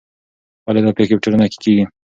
[0.65, 1.83] ولې دا پېښې په ټولنه کې کیږي؟